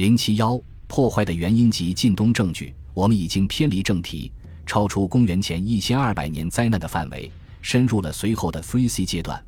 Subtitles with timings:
[0.00, 4.32] 零七幺破坏的原因及近东证据，我们已经偏离正题，
[4.64, 7.30] 超出公元前一千二百年灾难的范围，
[7.60, 9.38] 深入了随后的 Free C 阶段。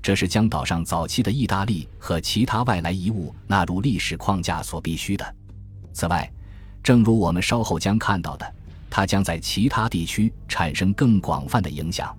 [0.00, 5.34] 这是将岛上早期的意大利和其他外来遗物纳入历史框架所必须的。
[5.92, 6.32] 此外，
[6.82, 8.54] 正如我们稍后将看到的，
[8.88, 12.16] 它将在其他地区产生更广泛的影响。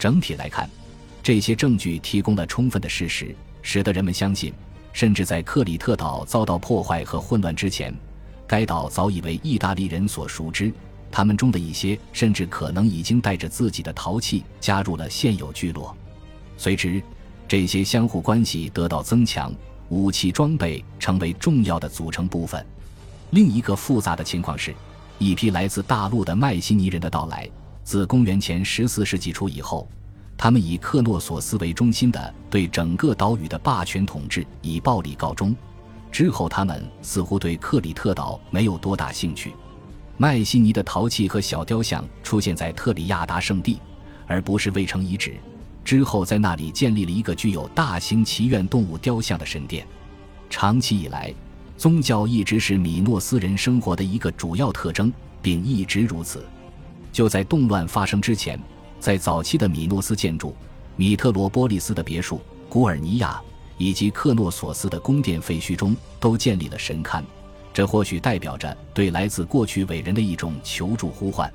[0.00, 0.68] 整体来看，
[1.22, 4.52] 这些证据提供了充分的事实，使得人们相信，
[4.92, 7.94] 甚至在克里特岛遭到破坏和混乱之前，
[8.46, 10.72] 该岛早已为意大利人所熟知。
[11.10, 15.96] 他们中的一些甚至可能已经带着自己的陶器加入了现有聚落。
[16.56, 17.02] 随之，
[17.48, 19.52] 这些相互关系得到增强，
[19.88, 22.64] 武器装备成为重要的组成部分。
[23.30, 24.74] 另一个复杂的情况是，
[25.18, 27.48] 一批来自大陆的迈锡尼人的到来。
[27.82, 29.88] 自公元前十四世纪初以后，
[30.42, 35.54] 他们以克诺索斯为中心的对整个岛屿的霸权统治以暴力告终。
[36.10, 39.52] 之后，他们似乎对克里特岛没有多大兴趣。
[40.16, 43.78] 迈锡尼的陶器和小雕像出现在特里亚达圣地，
[44.26, 45.36] 而不是卫城遗址。
[45.84, 49.86] 之后，在那里建立了一个具有大型祈愿动物雕像的神殿。
[50.48, 51.34] 长期以来，
[51.76, 56.42] 宗教一直是米诺斯人生活的一个主要特征，并一直如此。
[57.12, 58.58] 就在动乱发生之前，
[59.00, 60.54] 在早期的米诺斯建筑、
[60.94, 63.40] 米特罗波利斯的别墅、古尔尼亚
[63.78, 67.24] 以及克诺索斯的宫殿废墟中，都建立了神龛。
[67.72, 71.50] 这或许代表着对来自过去伟人的一种求助呼唤。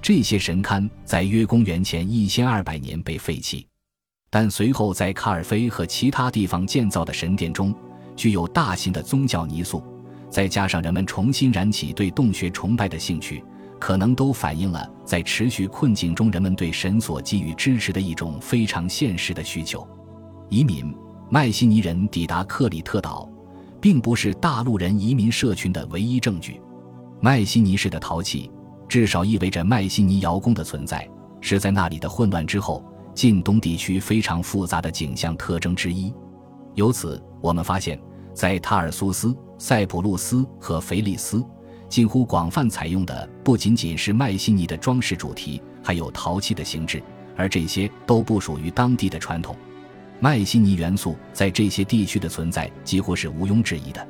[0.00, 3.66] 这些神龛在约公元前一千二百年被废弃，
[4.30, 7.74] 但随后在卡尔菲和其他地方建造的神殿中，
[8.14, 9.82] 具有大型的宗教泥塑，
[10.30, 13.42] 再加上人们重新燃起对洞穴崇拜的兴趣，
[13.78, 19.86] 可能都反映了在持续困境中人们对神所给予支持的一种非常现实的需求。
[20.48, 20.94] 移民
[21.30, 23.28] 麦西尼人抵达克里特岛，
[23.80, 26.60] 并不是大陆人移民社群的唯一证据。
[27.20, 28.50] 麦西尼式的陶器。
[28.88, 31.10] 至少意味着迈锡尼窑工的存在
[31.40, 36.14] 是在那里的混乱之后，近东地区非常复杂的景象特征之一。
[36.76, 38.00] 由此，我们发现，
[38.32, 41.44] 在塔尔苏斯、塞浦路斯和腓力斯，
[41.88, 47.02] 近乎广泛采用的不仅仅是迈锡尼的装饰主题，还有陶器的形制，
[47.36, 49.56] 而这些都不属于当地的传统。
[50.18, 54.06] 迈锡尼元素在这些地区的存在几乎是毋庸置疑的。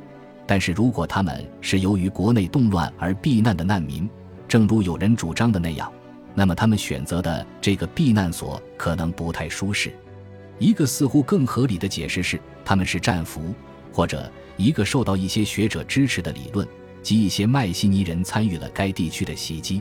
[0.47, 4.09] 但是如果他们是由于国内动乱而避难的难民，
[4.47, 5.93] 正如有人主张的那样，
[6.35, 9.93] 那么他们选择的这个避难所可能不太舒适。
[10.59, 13.53] 一个似乎更合理的解释是，他们是战俘，
[13.93, 16.67] 或者一个受到一些学者支持的理论，
[17.07, 19.81] 及一些迈锡尼人参与了该地区的袭击。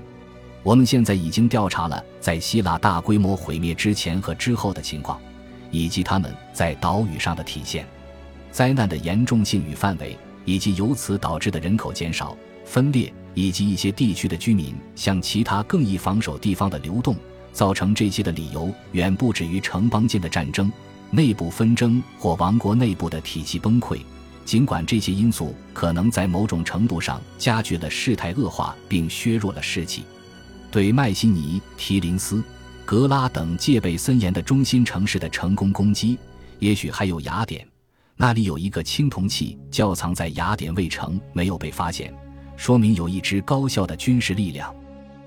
[0.62, 5.20] 我们现在已经调查了在希腊大规模毁灭之前和之后的情况，
[5.72, 7.84] 以及他们在岛屿上的体现、
[8.52, 10.16] 灾难的严重性与范围，
[10.46, 13.12] 以及由此导致的人口减少、分裂。
[13.34, 17.18] 以及一些地区的居民向其他更易防守地方的流动，
[17.52, 20.72] 造成这些的理由远不止于城邦间的战争、
[21.12, 24.00] 内部纷争或王国内部的体系崩溃。
[24.46, 30.04] 尽管这些因素可能在某种程度上加剧了事态恶化并削弱了士气，
[30.72, 32.44] 对麦西尼、提林斯、
[32.86, 36.18] 格拉等戒备森严的中心城市的成功攻击，
[36.60, 37.68] 也许还有雅典，
[38.16, 42.14] 那里有一个青铜器窖藏在雅典卫城，没有被发现。
[42.56, 44.74] 说明有一支高效的军事力量。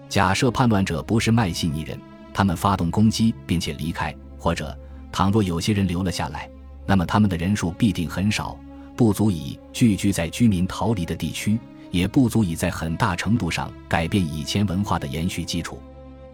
[0.09, 2.01] 假设叛乱者不是麦西尼人，
[2.33, 4.75] 他们发动攻击并且离开，或者
[5.11, 6.49] 倘若有些人留了下来，
[6.87, 8.59] 那么他们的人数必定很少，
[8.99, 11.57] 不足以聚居在居民逃离的地区，
[11.93, 15.79] 也不足以在很大程度上改变以前文化的延续基础。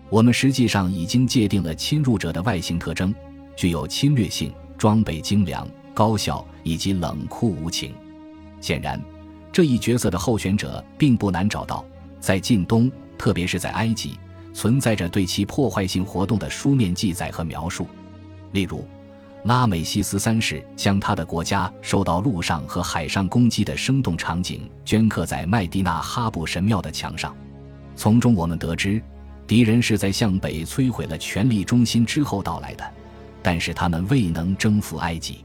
[0.08, 3.14] 我们实际上已经界定了侵入者的外形特征：
[3.54, 7.92] 具有侵略性、装备精良、高效以及冷酷无情。
[8.62, 8.98] 显然。
[9.52, 11.84] 这一角色的候选者并不难找到，
[12.18, 14.18] 在近东，特别是在埃及，
[14.54, 17.86] 存在着对其破坏性活动的书面记载和描述。
[18.52, 18.84] 例如，
[19.44, 27.36] 拉美西斯三世将他的国家受到陆上和海上攻击的生动场景镌刻在麦迪纳哈布神庙的墙上，
[27.94, 29.02] 从中我们得知，
[29.46, 32.84] 敌人是在向北摧毁了权力中心之后到来的，
[33.42, 35.44] 但是他们未能征服埃及。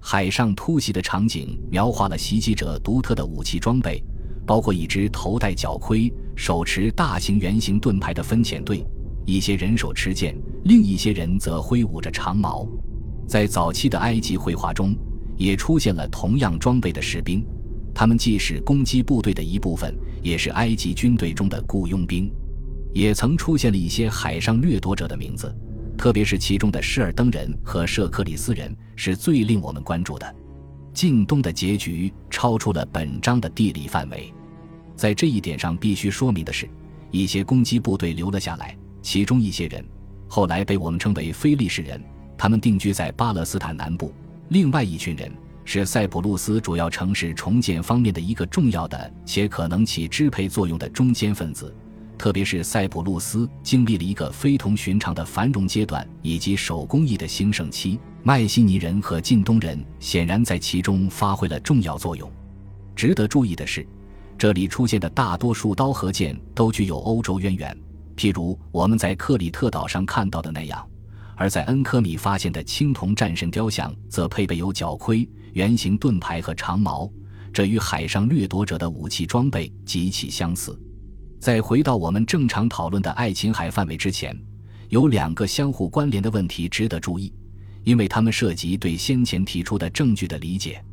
[0.00, 4.04] 海上突袭的场景描画了袭击者独特的武器装备，
[4.46, 8.84] 包括一支头戴角盔、手持大型圆形盾牌的分遣队，
[9.24, 12.68] 一些人手持剑，另一些人则挥舞着长矛。
[13.30, 14.92] 在早期的埃及绘画中，
[15.36, 17.46] 也出现了同样装备的士兵，
[17.94, 22.28] 他们既是攻击部队的一部分，也是埃及军队中的雇佣兵。
[22.92, 25.56] 也曾出现了一些海上掠夺者的名字。
[25.96, 30.34] 特别是其中的施尔登人和舍克里斯人是最令我们关注的。
[30.92, 34.34] 晋东的结局超出了本章的地理范围。
[34.96, 36.68] 在这一点上，必须说明的是，
[37.12, 39.84] 一些攻击部队留了下来，其中一些人
[40.26, 42.02] 后来被我们称为非利士人，
[42.42, 44.10] 他们定居在巴勒斯坦南部；
[44.48, 45.30] 另外一群人
[45.62, 51.76] 是塞浦路斯主要城市重建方面的一个重要的且可能起支配作用的中间分子。
[52.16, 58.00] 特别是塞浦路斯经历了一个非同寻常的繁荣阶段，以及手工艺的兴盛期。
[58.22, 62.32] 迈锡尼人和近东人显然在其中发挥了重要作用。
[62.96, 63.86] 值得注意的是，
[64.38, 67.76] 这里出现的大多数刀和剑都具有欧洲渊源，
[68.16, 70.80] 譬如我们在克里特岛上看到的那样；
[71.40, 77.10] 而在恩科米发现的青铜战神雕像则配备有角盔、圆形盾牌和长矛，
[77.50, 80.78] 这与海上掠夺者的武器装备极其相似。
[81.38, 84.38] 在回到我们正常讨论的爱琴海范围之前，
[84.90, 87.32] 有两个相互关联的问题值得注意，
[87.84, 90.84] 因为它们涉及对先前提出的证据的理解。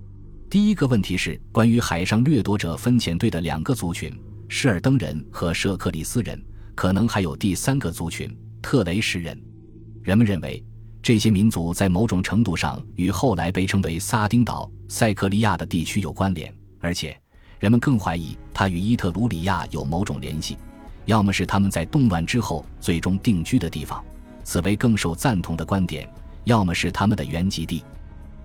[0.50, 4.18] 第一个问题是关于海上掠夺者分遣队的两个族群：
[4.48, 6.42] 施尔登人和舍克里斯人，
[6.74, 8.34] 可能还有第三个族群——
[8.64, 9.38] 特雷什人。
[10.08, 10.64] 人们认为，
[11.04, 16.50] 这些民族在某种程度上与后来被称为撒丁岛、塞克利亚的地区有关联，
[16.80, 17.14] 而且。
[17.60, 20.58] 人们更怀疑它与伊特鲁里亚有某种联系，
[21.08, 24.02] 要么是他们在动乱之后最终定居的地方，
[24.46, 26.08] 此为更受赞同的观点；
[26.46, 27.84] 要么是他们的原籍地。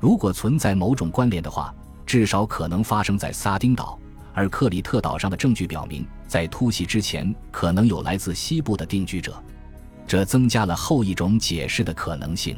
[0.01, 1.73] 如果存在某种关联的话，
[2.05, 3.97] 至少可能发生在撒丁岛，
[4.35, 9.41] 而克里特岛上的证据表明，在突袭之前可能有来自西部的定居者，
[10.07, 12.57] 这增加了后一种解释的可能性。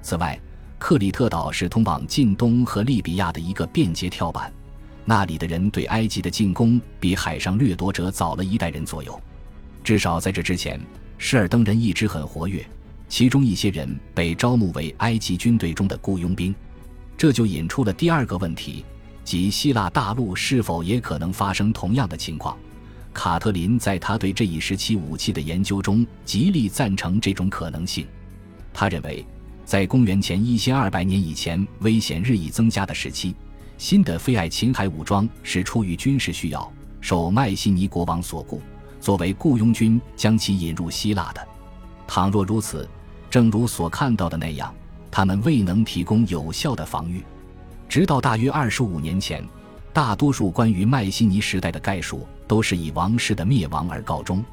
[0.00, 0.38] 此外，
[0.78, 4.52] 克里特岛是通往近东和利比亚的一个便捷跳板。
[5.04, 9.18] 那里的人对埃及的进攻比海上掠夺者早了一代人左右，
[9.82, 10.78] 至少在这之前，
[11.16, 12.64] 施尔登人一直很活跃，
[13.08, 16.54] 其中一些人被招募为埃及军队中的雇佣兵，
[17.16, 18.84] 这就引出了第二个问题，
[19.24, 22.56] 即希腊大陆是否也可能发生同样的情况。
[23.12, 28.06] 卡特琳在他对这一时期武器的研究中极力赞成这种可能性，
[28.72, 29.26] 他认为，
[29.64, 33.34] 在公元前一千二百年以前，危险日益增加的时期。
[33.76, 38.60] 新的菲爱琴海武装是出于军事需要，受迈锡尼国王所雇，
[39.00, 41.46] 作为雇佣军将其引入希腊的。
[42.06, 42.88] 倘若如此，
[43.30, 44.74] 正如所看到的那样，
[45.10, 47.22] 他们未能提供有效的防御。
[47.88, 49.44] 直到大约二十五年前，
[49.98, 54.44] 大多数关于迈锡尼时代的概述都是以王室的灭亡而告终，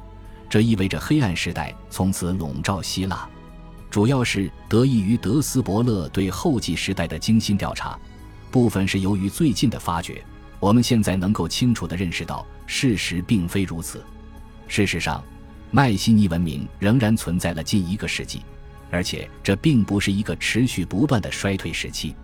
[0.50, 3.28] 这意味着黑暗时代从此笼罩希腊，
[3.88, 7.96] 主要是得益于德斯伯勒对后继时代的精心调查。
[8.50, 10.20] 部分是由于最近的发掘，
[10.58, 14.04] 我们现在能够清楚地认识到事实并非如此。
[14.66, 15.22] 事实上，
[15.70, 18.42] 迈锡尼文明仍然存在了近一个世纪，
[18.90, 22.16] 而且这并不是一个持续不断的衰退时期。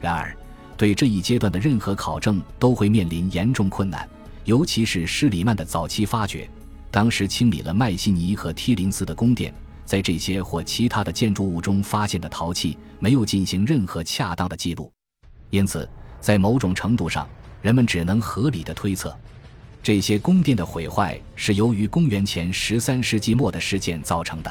[0.00, 0.32] 然而，
[0.80, 4.08] 对这一阶段的任何考证都会面临严重困难，
[4.46, 6.48] 尤其是施里曼的早期发掘，
[6.90, 9.52] 当时清理了迈锡尼和梯林斯的宫殿，
[9.84, 14.90] 在这些或其他的建筑物中发现的陶器没有进行任何恰当的记录。
[15.50, 15.86] 因此，
[16.18, 17.28] 在某种程度上，
[17.60, 19.14] 人们只能合理的推测，
[19.82, 24.50] 这些宫殿的毁坏是由于公元前十三世纪末的事件造成的。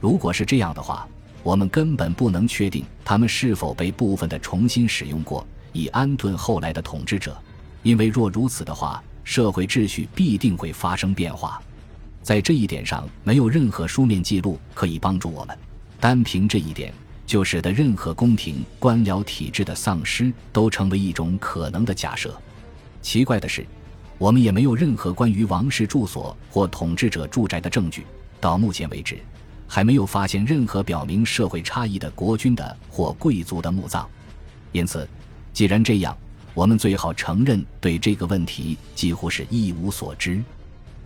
[0.00, 1.08] 如果是这样的话，
[1.42, 7.36] 我们根本不能确定他们是否被部分的重新使用过，以安顿后来的统治者。
[7.82, 11.60] 因为若如此的话，社会秩序必定会发生变化。
[12.22, 15.56] 在这一点上，没有任何书面记录可以帮助我们。
[15.98, 16.92] 单凭这一点。
[17.28, 22.34] 就使得任何宫廷官僚体制的丧失都成为一种可能的假设。
[23.02, 23.66] 奇怪的是，
[24.16, 28.06] 我们也没有任何关于王室住所或统治者住宅的证据。
[28.40, 29.18] 到目前为止，
[29.68, 34.08] 还没有发现任何表明社会差异的国君的或贵族的墓葬。
[34.72, 35.08] 因此，
[35.52, 36.16] 既然这样，
[36.54, 40.42] 我们最好承认对这个问题几乎是一无所知。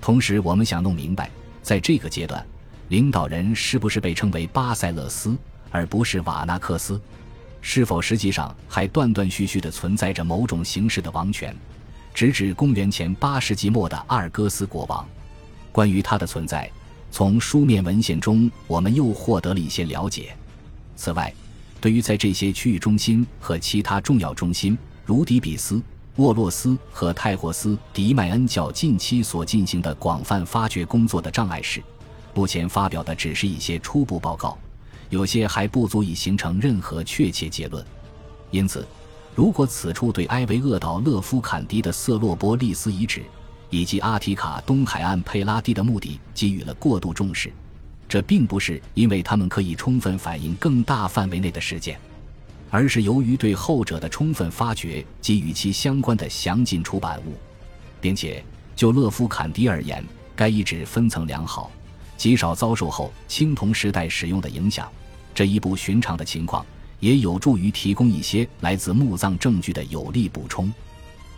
[0.01, 1.31] 同时，我们想弄明白，
[1.63, 2.45] 在这个阶段，
[2.89, 5.37] 领导人是不是被称为巴塞勒斯？
[5.71, 7.01] 而不是瓦纳克斯，
[7.63, 11.57] 是否实际上还断断续续地存在着某种形式的王权，
[12.13, 15.09] 直指公元前八世纪末的阿尔戈斯国王？
[15.73, 16.71] 关于他的存在，
[17.13, 20.35] 从书面文献中我们又获得了一些了解。
[20.97, 21.33] 此外，
[21.79, 25.81] 对于在这些区域中心和其他重要中心，如底比斯、
[26.17, 31.83] 沃洛斯和泰霍斯迪迈恩较近期所进行的广泛发掘工作的障碍是，
[32.33, 34.57] 目前发表的只是一些初步报告。
[35.11, 37.85] 有些还不足以形成任何确切结论，
[38.51, 38.87] 因此，
[39.35, 43.23] 如果此处对埃维厄岛勒夫坎迪的色洛波利斯遗址
[43.73, 47.51] 以及阿提卡东海岸佩拉蒂的目的给予了过度重视，
[48.07, 51.99] 这并不是因为他们可以充分反映更大范围内的事件，
[52.71, 57.33] 而是由于对后者的充分发掘及与其相关的详尽出版物，
[57.99, 58.45] 并且
[58.77, 60.05] 就勒夫坎迪而言，
[60.37, 61.73] 该遗址分层良好，
[62.19, 64.87] 极少遭受后青铜时代使用的影响。
[65.35, 66.63] 这一不寻常的情况，
[67.01, 70.71] 也有助于提供一些来自墓葬证据的有力补充。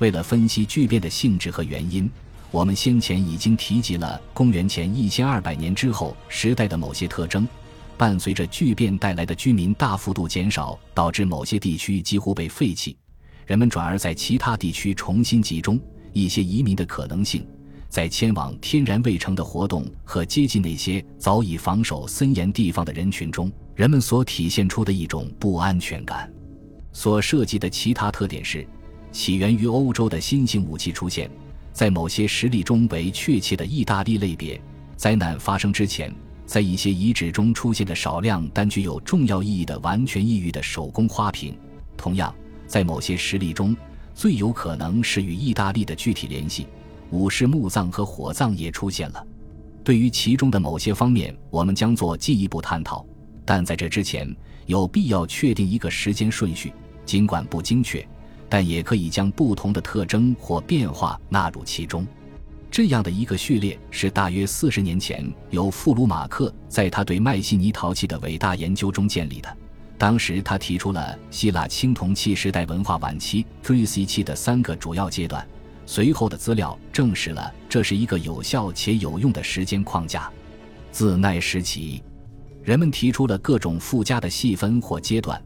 [0.05, 2.11] 为了分析巨变的性质和原因，
[2.51, 7.49] 我们先前已经提及了公元前一千二百年之后时代的某些特征。
[7.97, 12.95] 伴随着巨变带来的居民大幅度减少，导致某些地区几乎被废弃，
[13.47, 15.81] 人们转而在其他地区重新集中。
[16.13, 17.47] 一些移民的可能性，
[17.89, 26.31] 在迁往天然卫城的活动和接近那些早已防守森严地方的人群中，人们所体现出的一种不安全感。
[26.93, 28.69] 所涉及的其他特点是，
[29.15, 31.31] 起源于欧洲的新型武器出现，
[31.73, 34.61] 在某些实例中为确切的意大利类别。
[34.97, 36.13] 灾难发生之前。
[36.47, 41.57] 在一些遗址中出现的少量但具有重要意义的完全异域的手工花瓶，
[41.97, 42.35] 同样，
[42.67, 43.75] 在某些实例中，
[44.15, 46.67] 最有可能是与意大利的具体联系。
[47.09, 49.27] 武士墓葬和火葬也出现了。
[49.83, 53.07] 对于其中的某些方面，我们将做进一步探讨。
[53.47, 54.31] 但在这之前，
[54.67, 56.75] 有必要确定一个时间顺序，
[57.07, 58.07] 尽管不精确，
[58.55, 62.07] 但也可以将不同的特征或变化纳入其中。
[62.71, 69.57] 这样的一个序列是大约四十年前由富鲁马克在他对麦西尼陶器的伟大研究中建立的。
[69.99, 75.45] 当时他提出了希腊青铜器时代文化晚期 3C 期的三个主要阶段。
[75.85, 80.31] 随后的资料证实了这是一个有效且有用的时间框架。
[80.93, 82.05] 自奈时起，
[82.63, 85.43] 人们提出了各种附加的细分或阶段，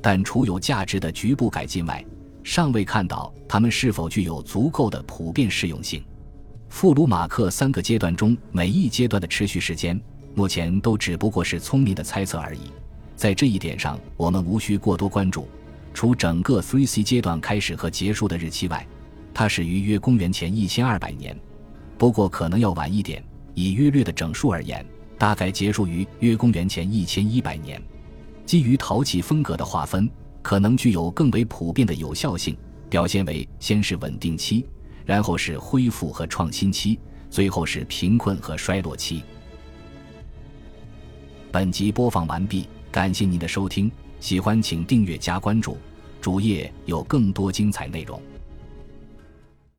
[0.00, 2.04] 但除有价值的局部改进外，
[2.44, 6.04] 尚未看到它们是否具有足够的普遍适用性。
[6.68, 9.98] 富鲁马克三个阶段中每一阶段的持续时间，
[10.34, 12.70] 目前都只不过是聪明的猜测而已。
[13.16, 15.48] 在这一点上，我们无需过多关注。
[15.94, 18.86] 除整个 3C 阶段开始和结束的日期外，
[19.32, 21.38] 它始于约公元前一千二百年，
[21.96, 23.24] 不过可能要晚一点。
[23.54, 24.84] 以约略的整数而言，
[25.16, 27.80] 大概结束于约公元前一千一百年。
[28.44, 30.10] 基于陶器风格的划分，
[30.44, 32.54] 可能具有更为普遍的有效性，
[32.90, 34.64] 表现为先是稳定期。
[35.06, 36.98] 然后是恢复和创新期，
[37.30, 39.22] 最后是贫困和衰落期。
[41.50, 45.76] 本集播放完毕，感谢您的收听，喜欢请订阅加关注，
[46.20, 48.20] 主页有更多精彩内容。